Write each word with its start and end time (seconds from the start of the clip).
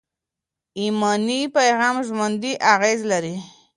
ایماني 0.79 1.39
پیغام 1.55 1.95
ژوندي 2.07 2.51
اغېز 2.73 2.99
لري. 3.11 3.35